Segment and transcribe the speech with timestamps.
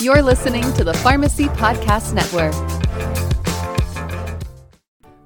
[0.00, 2.54] You're listening to the Pharmacy Podcast Network.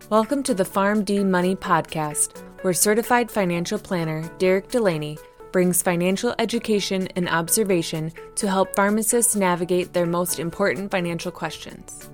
[0.08, 5.18] Welcome to the PharmD Money Podcast, where certified financial planner Derek Delaney
[5.52, 12.08] brings financial education and observation to help pharmacists navigate their most important financial questions.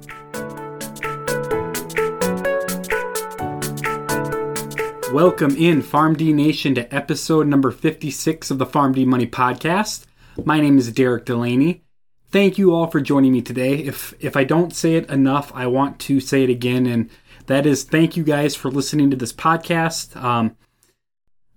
[5.13, 10.07] Welcome in PharmD Nation to episode number 56 of the PharmD Money Podcast.
[10.45, 11.85] My name is Derek Delaney.
[12.31, 13.77] Thank you all for joining me today.
[13.77, 17.09] If if I don't say it enough, I want to say it again, and
[17.47, 20.15] that is thank you guys for listening to this podcast.
[20.15, 20.55] Um,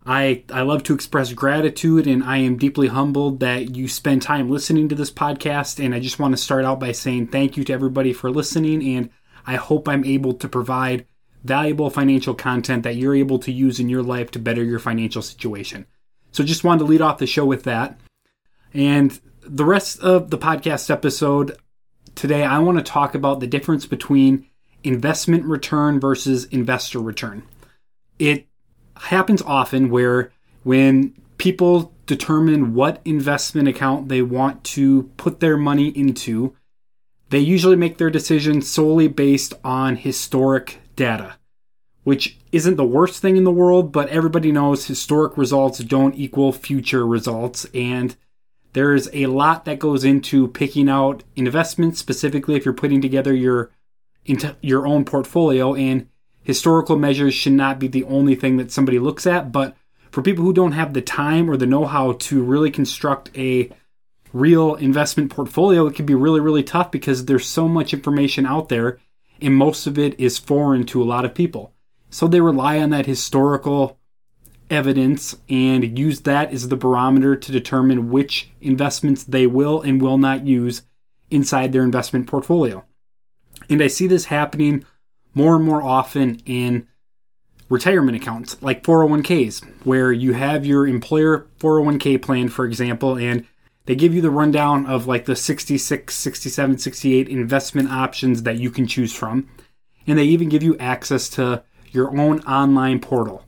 [0.06, 4.50] I I love to express gratitude, and I am deeply humbled that you spend time
[4.50, 5.84] listening to this podcast.
[5.84, 8.96] And I just want to start out by saying thank you to everybody for listening,
[8.96, 9.10] and
[9.46, 11.06] I hope I'm able to provide
[11.44, 15.22] valuable financial content that you're able to use in your life to better your financial
[15.22, 15.86] situation.
[16.32, 18.00] So just wanted to lead off the show with that.
[18.74, 21.58] And the rest of the podcast episode
[22.16, 24.48] today, I want to talk about the difference between
[24.84, 27.44] investment return versus investor return.
[28.20, 28.48] It
[28.96, 30.32] happens often where
[30.64, 36.56] when people determine what investment account they want to put their money into,
[37.30, 41.38] they usually make their decision solely based on historic data,
[42.04, 46.52] which isn't the worst thing in the world, but everybody knows historic results don't equal
[46.52, 47.66] future results.
[47.74, 48.16] And
[48.74, 53.72] there's a lot that goes into picking out investments, specifically if you're putting together your
[54.62, 55.76] your own portfolio.
[55.76, 56.08] And
[56.44, 59.52] historical measures should not be the only thing that somebody looks at.
[59.52, 59.76] But
[60.12, 63.72] for people who don't have the time or the know-how to really construct a
[64.32, 68.70] real investment portfolio, it can be really, really tough because there's so much information out
[68.70, 69.00] there
[69.42, 71.74] and most of it is foreign to a lot of people.
[72.10, 73.98] So they rely on that historical
[74.72, 80.18] evidence and use that as the barometer to determine which investments they will and will
[80.18, 80.84] not use
[81.30, 82.84] inside their investment portfolio.
[83.70, 84.86] And I see this happening
[85.34, 86.88] more and more often in
[87.70, 93.46] retirement accounts like 401ks, where you have your employer 401k plan, for example, and
[93.86, 98.70] they give you the rundown of like the 66, 67, 68 investment options that you
[98.70, 99.50] can choose from.
[100.06, 103.46] And they even give you access to your own online portal.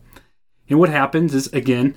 [0.69, 1.96] And what happens is, again,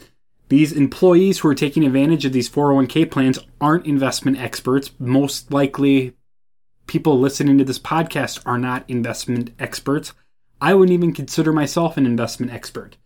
[0.49, 4.91] these employees who are taking advantage of these 401k plans aren't investment experts.
[4.99, 6.15] Most likely,
[6.87, 10.13] people listening to this podcast are not investment experts.
[10.61, 12.97] I wouldn't even consider myself an investment expert.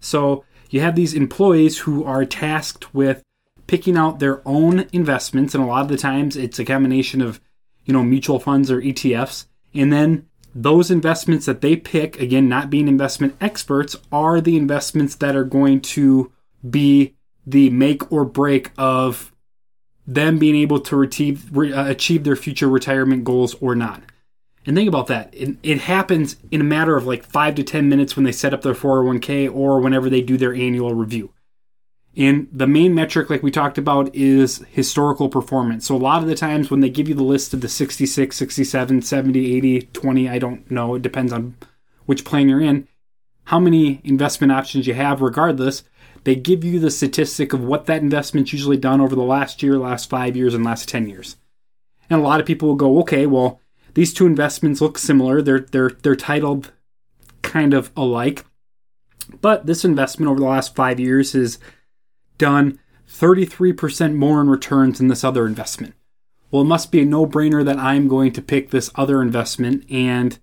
[0.00, 3.22] So, you have these employees who are tasked with
[3.66, 7.40] picking out their own investments, and a lot of the times it's a combination of,
[7.84, 12.70] you know, mutual funds or ETFs, and then those investments that they pick, again, not
[12.70, 16.32] being investment experts, are the investments that are going to
[16.68, 17.14] be
[17.46, 19.32] the make or break of
[20.06, 24.02] them being able to achieve, uh, achieve their future retirement goals or not.
[24.64, 25.28] And think about that.
[25.32, 28.54] It, it, happens in a matter of like five to 10 minutes when they set
[28.54, 31.32] up their 401k or whenever they do their annual review.
[32.16, 35.86] And the main metric, like we talked about, is historical performance.
[35.86, 38.34] So a lot of the times when they give you the list of the 66,
[38.34, 41.56] 67, 70, 80, 20, I don't know, it depends on
[42.06, 42.88] which plan you're in,
[43.44, 45.84] how many investment options you have, regardless,
[46.24, 49.78] they give you the statistic of what that investment's usually done over the last year,
[49.78, 51.36] last five years, and last 10 years.
[52.08, 53.60] And a lot of people will go, okay, well,
[53.94, 55.42] these two investments look similar.
[55.42, 56.72] They're, they're, they're titled
[57.42, 58.44] kind of alike.
[59.40, 61.58] But this investment over the last five years is
[62.38, 65.94] done 33% more in returns than this other investment.
[66.50, 69.84] Well, it must be a no brainer that I'm going to pick this other investment
[69.90, 70.38] and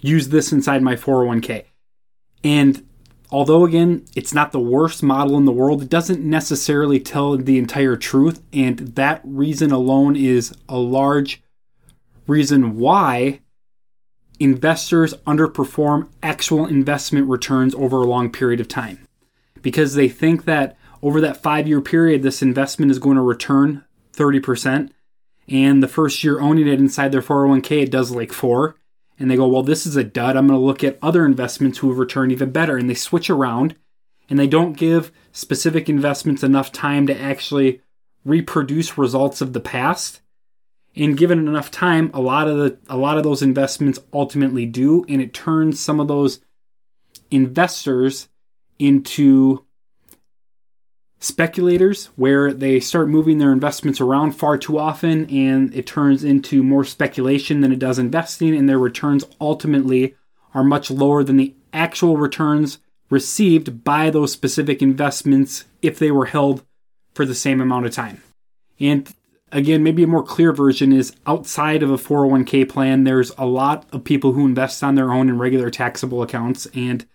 [0.00, 1.64] use this inside my 401k.
[2.44, 2.86] And
[3.30, 7.58] although, again, it's not the worst model in the world, it doesn't necessarily tell the
[7.58, 8.42] entire truth.
[8.52, 11.42] And that reason alone is a large
[12.26, 13.40] reason why
[14.38, 19.06] investors underperform actual investment returns over a long period of time.
[19.62, 23.84] Because they think that over that five year period, this investment is going to return
[24.12, 24.90] 30%.
[25.48, 28.74] And the first year owning it inside their 401k, it does like four.
[29.16, 30.36] And they go, well, this is a dud.
[30.36, 32.76] I'm going to look at other investments who have returned even better.
[32.76, 33.76] And they switch around
[34.28, 37.82] and they don't give specific investments enough time to actually
[38.24, 40.22] reproduce results of the past.
[40.96, 45.04] And given enough time, a lot of the a lot of those investments ultimately do,
[45.08, 46.40] and it turns some of those
[47.30, 48.28] investors
[48.78, 49.65] into
[51.18, 56.62] speculators where they start moving their investments around far too often and it turns into
[56.62, 60.14] more speculation than it does investing and their returns ultimately
[60.52, 62.78] are much lower than the actual returns
[63.08, 66.64] received by those specific investments if they were held
[67.14, 68.22] for the same amount of time.
[68.78, 69.12] And
[69.52, 73.86] again, maybe a more clear version is outside of a 401k plan, there's a lot
[73.92, 77.06] of people who invest on their own in regular taxable accounts, and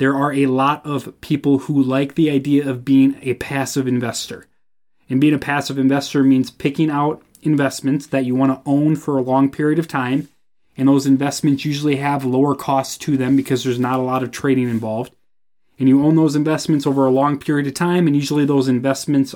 [0.00, 4.46] there are a lot of people who like the idea of being a passive investor.
[5.10, 9.18] And being a passive investor means picking out investments that you want to own for
[9.18, 10.30] a long period of time.
[10.74, 14.30] And those investments usually have lower costs to them because there's not a lot of
[14.30, 15.14] trading involved.
[15.78, 19.34] And you own those investments over a long period of time, and usually those investments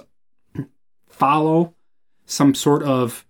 [1.11, 1.75] follow
[2.25, 3.27] some sort of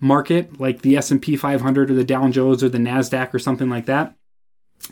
[0.00, 3.86] market like the S&P 500 or the Dow Jones or the Nasdaq or something like
[3.86, 4.16] that.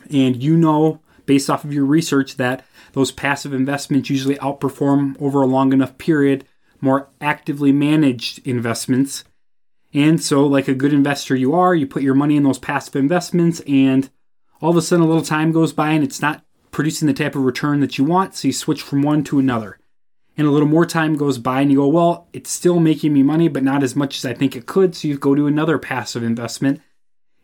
[0.09, 5.41] And you know based off of your research that those passive investments usually outperform over
[5.41, 6.45] a long enough period
[6.81, 9.23] more actively managed investments.
[9.93, 12.95] And so like a good investor you are, you put your money in those passive
[12.95, 14.09] investments and
[14.61, 17.35] all of a sudden a little time goes by and it's not producing the type
[17.35, 19.79] of return that you want, so you switch from one to another
[20.37, 23.23] and a little more time goes by and you go, well, it's still making me
[23.23, 24.95] money, but not as much as I think it could.
[24.95, 26.81] So you go to another passive investment.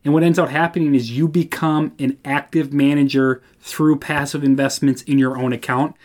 [0.04, 5.20] And what ends up happening is you become an active manager through passive investments in
[5.20, 5.96] your own account.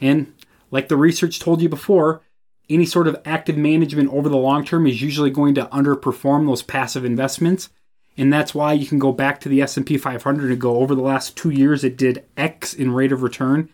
[0.00, 0.32] And
[0.70, 2.22] like the research told you before,
[2.68, 6.62] any sort of active management over the long term is usually going to underperform those
[6.62, 7.70] passive investments.
[8.18, 11.00] And that's why you can go back to the S&P 500 and go over the
[11.00, 13.70] last 2 years it did X in rate of return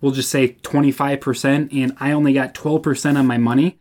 [0.00, 3.80] we'll just say 25%, and I only got 12% on my money,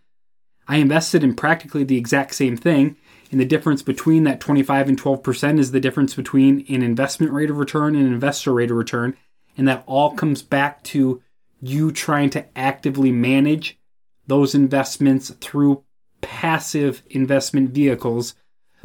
[0.68, 2.98] I invested in practically the exact same thing.
[3.31, 7.49] And the difference between that 25 and 12% is the difference between an investment rate
[7.49, 9.15] of return and an investor rate of return.
[9.57, 11.21] And that all comes back to
[11.61, 13.77] you trying to actively manage
[14.25, 15.83] those investments through
[16.21, 18.35] passive investment vehicles.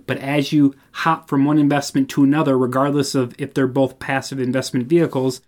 [0.07, 4.41] But as you hop from one investment to another, regardless of if they're both passive
[4.41, 5.41] investment vehicles,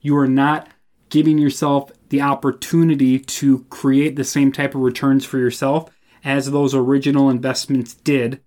[0.00, 0.68] you are not
[1.08, 5.90] giving yourself the opportunity to create the same type of returns for yourself
[6.26, 8.40] as those original investments did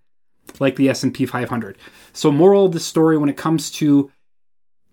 [0.60, 1.78] like the S&P 500.
[2.12, 4.12] So moral of the story when it comes to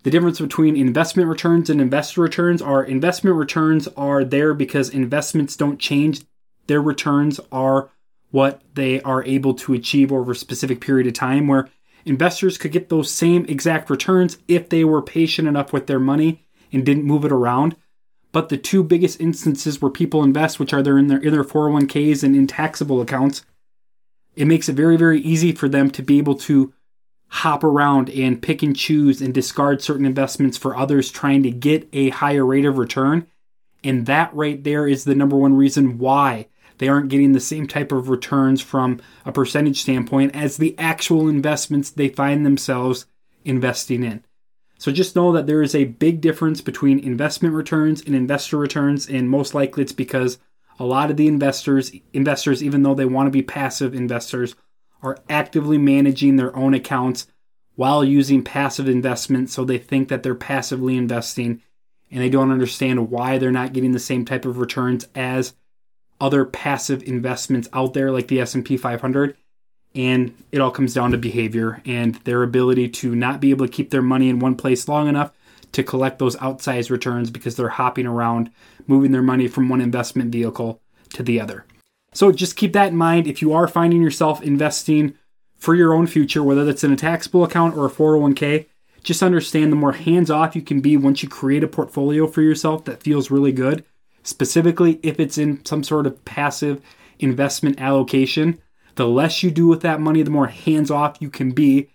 [0.03, 5.57] the difference between investment returns and investor returns are investment returns are there because investments
[5.57, 6.21] don't change.
[6.67, 7.89] Their returns are
[8.31, 11.69] what they are able to achieve over a specific period of time where
[12.05, 16.47] investors could get those same exact returns if they were patient enough with their money
[16.71, 17.75] and didn't move it around.
[18.37, 21.43] But the two biggest instances where people invest, which are there in their, in their
[21.43, 23.43] 401ks and in taxable accounts,
[24.35, 26.71] it makes it very, very easy for them to be able to
[27.29, 31.89] hop around and pick and choose and discard certain investments for others trying to get
[31.93, 33.25] a higher rate of return.
[33.83, 36.47] And that right there is the number one reason why
[36.77, 41.27] they aren't getting the same type of returns from a percentage standpoint as the actual
[41.27, 43.07] investments they find themselves
[43.43, 44.23] investing in.
[44.77, 49.07] So just know that there is a big difference between investment returns and investor returns,
[49.07, 50.37] and most likely it's because
[50.79, 54.55] a lot of the investors, investors, even though they want to be passive investors,
[55.01, 57.27] are actively managing their own accounts
[57.75, 59.53] while using passive investments.
[59.53, 61.61] So they think that they're passively investing,
[62.11, 65.53] and they don't understand why they're not getting the same type of returns as
[66.19, 69.35] other passive investments out there, like the S&P 500
[69.95, 73.71] and it all comes down to behavior and their ability to not be able to
[73.71, 75.31] keep their money in one place long enough
[75.71, 78.51] to collect those outsized returns because they're hopping around,
[78.85, 80.81] moving their money from one investment vehicle
[81.13, 81.65] to the other.
[82.13, 85.15] So just keep that in mind if you are finding yourself investing
[85.55, 88.67] for your own future, whether that's in a taxable account or a 401k.
[89.03, 92.41] Just understand the more hands off you can be once you create a portfolio for
[92.41, 93.85] yourself that feels really good,
[94.23, 96.81] specifically if it's in some sort of passive
[97.19, 98.59] investment allocation
[98.97, 101.89] the less you do with that money, the more hands off you can be.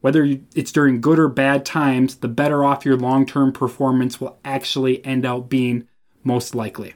[0.00, 4.38] Whether it's during good or bad times, the better off your long term performance will
[4.44, 5.88] actually end up being
[6.22, 6.94] most likely.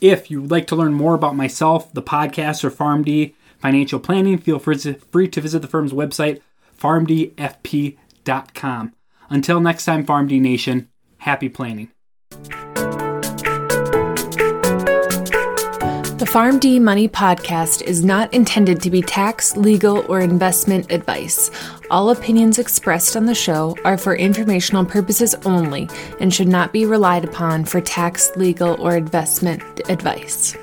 [0.00, 4.38] If you would like to learn more about myself, the podcast, or PharmD financial planning,
[4.38, 6.40] feel free to visit the firm's website,
[6.78, 8.92] pharmdfp.com.
[9.30, 11.90] Until next time, PharmD Nation, happy planning.
[16.34, 21.48] The PharmD Money podcast is not intended to be tax, legal, or investment advice.
[21.92, 25.88] All opinions expressed on the show are for informational purposes only
[26.18, 30.56] and should not be relied upon for tax, legal, or investment advice.